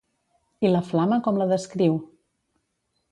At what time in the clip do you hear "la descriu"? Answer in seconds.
1.41-1.99